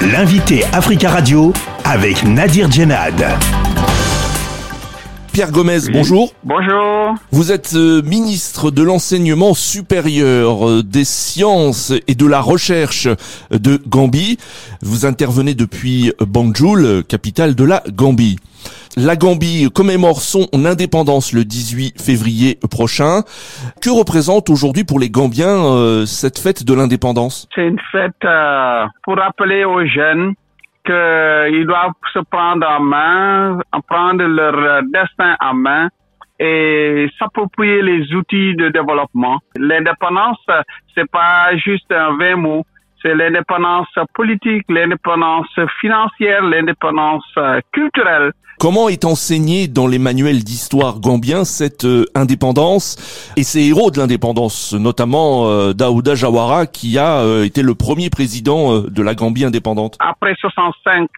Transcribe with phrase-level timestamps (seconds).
[0.00, 1.52] L'invité Africa Radio
[1.84, 3.67] avec Nadir Djenad.
[5.38, 6.32] Pierre Gomez, bonjour.
[6.42, 7.14] Bonjour.
[7.30, 13.06] Vous êtes euh, ministre de l'enseignement supérieur, euh, des sciences et de la recherche
[13.52, 14.36] de Gambie.
[14.82, 18.40] Vous intervenez depuis Banjul, capitale de la Gambie.
[18.96, 23.22] La Gambie commémore son indépendance le 18 février prochain.
[23.80, 27.46] Que représente aujourd'hui pour les Gambiens euh, cette fête de l'indépendance?
[27.54, 30.34] C'est une fête euh, pour rappeler aux jeunes
[30.88, 35.88] qu'ils doivent se prendre en main, prendre leur destin en main
[36.38, 39.38] et s'approprier les outils de développement.
[39.56, 40.44] L'indépendance,
[40.94, 42.64] c'est pas juste un vain mot,
[43.02, 45.48] c'est l'indépendance politique, l'indépendance
[45.80, 48.32] financière, l'indépendance euh, culturelle.
[48.58, 52.96] Comment est enseignée dans les manuels d'histoire gambien cette euh, indépendance
[53.36, 58.80] et ces héros de l'indépendance, notamment euh, Daouda Jawara qui a été le premier président
[58.80, 59.96] de la Gambie indépendante?
[60.00, 61.08] Après 65,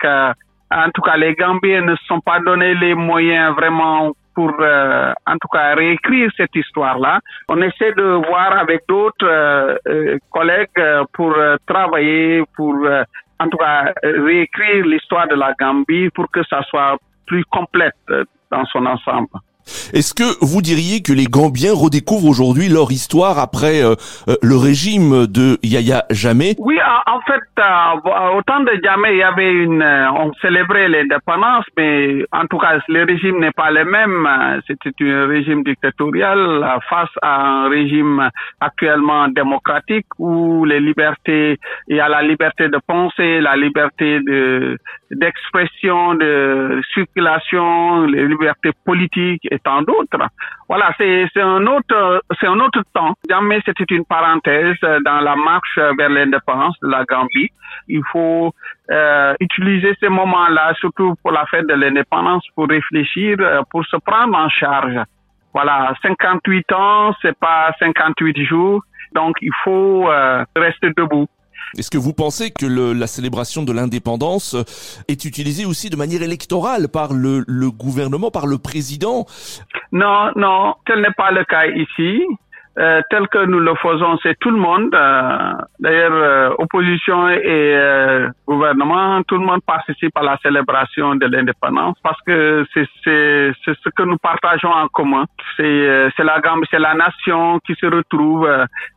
[0.71, 5.37] en tout cas, les Gambiens ne sont pas donné les moyens vraiment pour, euh, en
[5.39, 7.21] tout cas, réécrire cette histoire-là.
[7.49, 10.69] On essaie de voir avec d'autres euh, euh, collègues
[11.13, 11.35] pour
[11.67, 12.75] travailler, pour,
[13.39, 17.95] en tout cas, réécrire l'histoire de la Gambie pour que ça soit plus complète
[18.51, 19.29] dans son ensemble.
[19.93, 23.95] Est-ce que vous diriez que les Gambiens redécouvrent aujourd'hui leur histoire après euh,
[24.29, 26.55] euh, le régime de Yaya Jammeh?
[26.59, 32.25] Oui, en fait, euh, au de Jammeh, il y avait une, on célébrait l'indépendance, mais
[32.33, 34.29] en tout cas, le régime n'est pas le même.
[34.67, 38.29] C'était un régime dictatorial face à un régime
[38.61, 44.79] actuellement démocratique où les libertés, il y a la liberté de penser, la liberté de
[45.11, 50.19] d'expression, de circulation, les libertés politiques et tant d'autres.
[50.69, 53.15] Voilà, c'est un autre c'est un autre temps.
[53.29, 57.51] Jamais c'était une parenthèse dans la marche vers l'indépendance de la Gambie.
[57.89, 58.53] Il faut
[58.91, 63.97] euh, utiliser ces moments-là, surtout pour la fête de l'indépendance, pour réfléchir, euh, pour se
[63.97, 64.99] prendre en charge.
[65.53, 68.83] Voilà, 58 ans, c'est pas 58 jours,
[69.15, 71.27] donc il faut euh, rester debout.
[71.79, 74.57] Est-ce que vous pensez que le, la célébration de l'indépendance
[75.09, 79.27] est utilisée aussi de manière électorale par le, le gouvernement, par le président?
[79.93, 82.23] Non, non, tel n'est pas le cas ici.
[82.79, 84.95] Euh, tel que nous le faisons, c'est tout le monde.
[84.95, 91.27] Euh, D'ailleurs, euh, opposition et euh, gouvernement, tout le monde participe à la célébration de
[91.27, 95.25] l'indépendance parce que c'est ce que nous partageons en commun.
[95.57, 98.49] C'est euh, la c'est la nation qui se retrouve,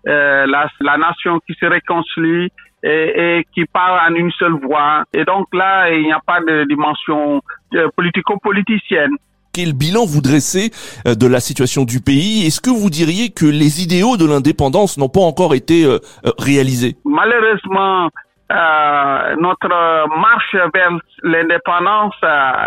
[0.06, 2.50] la, la nation qui se réconcilie
[2.84, 5.04] et, et, qui parle en une seule voix.
[5.14, 7.42] Et donc là, il n'y a pas de dimension
[7.96, 9.16] politico-politicienne
[9.54, 10.72] quel bilan vous dressez
[11.08, 12.46] euh, de la situation du pays?
[12.46, 16.32] Est-ce que vous diriez que les idéaux de l'indépendance n'ont pas encore été euh, euh,
[16.40, 16.96] réalisés?
[17.06, 18.10] Malheureusement,
[18.52, 19.70] euh, notre
[20.20, 22.16] marche vers l'indépendance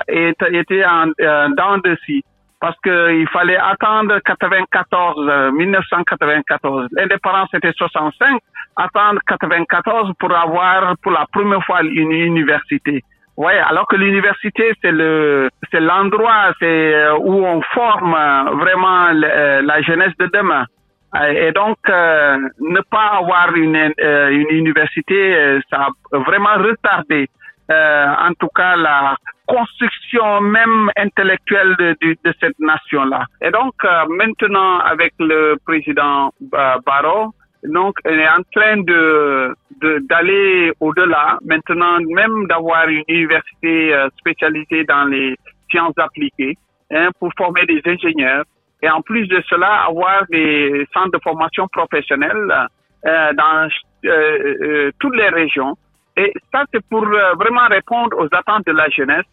[0.09, 1.07] était en
[1.51, 2.25] dents de scie
[2.59, 6.89] parce qu'il fallait attendre 94, 1994.
[6.93, 8.41] L'indépendance était 65,
[8.77, 13.05] attendre 94 pour avoir pour la première fois une université.
[13.37, 19.09] Ouais, alors que l'université c'est le c'est l'endroit c'est euh, où on forme euh, vraiment
[19.09, 20.65] euh, la jeunesse de demain.
[21.31, 27.31] Et donc ne pas avoir une une université ça a vraiment retardé
[27.71, 29.17] en tout cas la
[29.47, 33.25] construction même intellectuelle de, de, cette nation là.
[33.41, 33.75] Et donc
[34.09, 36.33] maintenant avec le président
[36.85, 37.33] Barrow
[37.67, 39.55] donc, on est en train de
[40.09, 41.39] d'aller au-delà.
[41.45, 45.37] Maintenant, même d'avoir une université euh, spécialisée dans les
[45.71, 46.57] sciences appliquées
[46.91, 48.45] hein, pour former des ingénieurs.
[48.83, 52.69] Et en plus de cela, avoir des centres de formation professionnelle
[53.07, 53.69] euh, dans
[54.05, 55.77] euh, euh toutes les régions.
[56.17, 59.27] Et ça, c'est pour vraiment répondre aux attentes de la jeunesse,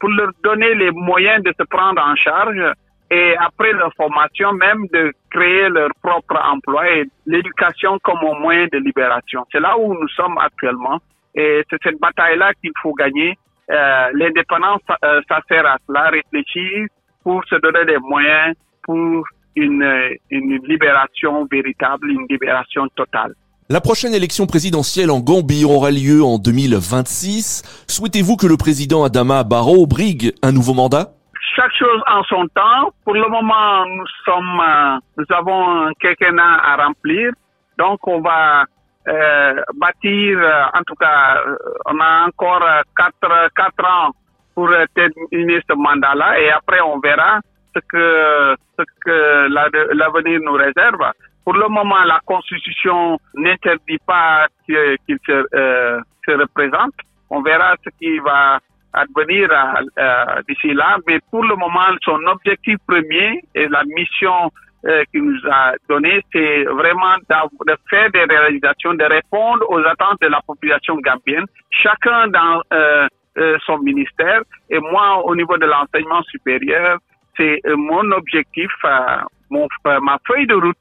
[0.00, 2.62] pour leur donner les moyens de se prendre en charge
[3.12, 8.66] et après leur formation même de créer leur propre emploi et l'éducation comme un moyen
[8.72, 9.44] de libération.
[9.52, 10.98] C'est là où nous sommes actuellement
[11.34, 13.36] et c'est cette bataille-là qu'il faut gagner.
[13.70, 16.86] Euh, L'indépendance, euh, ça sert à cela, réfléchir
[17.22, 19.26] pour se donner des moyens pour
[19.56, 23.34] une, une libération véritable, une libération totale.
[23.68, 27.84] La prochaine élection présidentielle en Gambie aura lieu en 2026.
[27.88, 31.14] Souhaitez-vous que le président Adama Barrow brigue un nouveau mandat?
[31.82, 32.90] Chose en son temps.
[33.04, 37.32] Pour le moment, nous sommes, euh, nous avons à remplir.
[37.78, 38.64] Donc, on va
[39.08, 41.42] euh, bâtir, euh, en tout cas,
[41.86, 42.64] on a encore
[42.96, 44.10] quatre, quatre ans
[44.54, 47.40] pour terminer ce mandat-là et après, on verra
[47.74, 49.48] ce que, ce que
[49.94, 51.04] l'avenir nous réserve.
[51.44, 56.94] Pour le moment, la Constitution n'interdit pas qu'il se, se représente
[57.32, 58.60] on verra ce qui va
[58.92, 59.48] advenir
[60.48, 60.98] d'ici là.
[61.06, 64.50] Mais pour le moment, son objectif premier et la mission
[64.84, 70.20] euh, qui nous a donné, c'est vraiment de faire des réalisations, de répondre aux attentes
[70.20, 73.06] de la population gambienne, chacun dans euh,
[73.38, 74.42] euh, son ministère.
[74.70, 76.98] Et moi, au niveau de l'enseignement supérieur,
[77.36, 78.72] c'est mon objectif,
[79.50, 80.76] mon, ma feuille de route,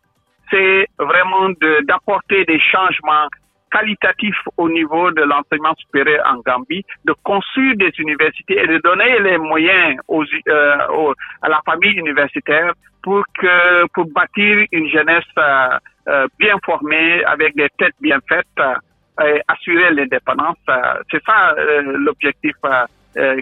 [0.50, 1.50] c'est vraiment
[1.84, 3.28] d'apporter des changements
[3.72, 9.20] qualitatif au niveau de l'enseignement supérieur en Gambie, de construire des universités et de donner
[9.20, 12.74] les moyens aux, euh, à la famille universitaire
[13.04, 15.78] pour que pour bâtir une jeunesse euh,
[16.08, 20.58] euh bien formée avec des têtes bien faites euh, et assurer l'indépendance.
[20.70, 20.76] Euh,
[21.10, 22.56] c'est ça l'objectif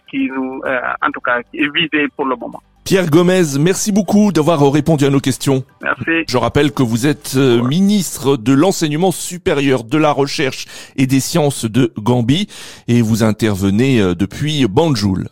[0.07, 0.61] qui nous,
[1.01, 2.61] en tout cas, est visé pour le moment.
[2.89, 5.63] Pierre Gomez, merci beaucoup d'avoir répondu à nos questions.
[5.83, 6.25] Merci.
[6.27, 10.65] Je rappelle que vous êtes euh, ministre de l'enseignement supérieur, de la recherche
[10.95, 12.47] et des sciences de Gambie
[12.87, 15.29] et vous intervenez euh, depuis Banjul.